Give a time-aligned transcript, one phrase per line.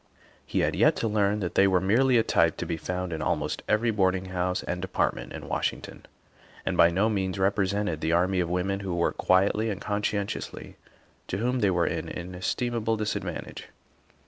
[0.47, 3.21] He had yet to learn that they were merely a type to be found in
[3.21, 6.07] almost every boarding house and department in Washington,
[6.65, 10.75] and by no means represented the army of women who work quietly and conscientiously,
[11.27, 13.67] to whom they are an in estimable disadvantage.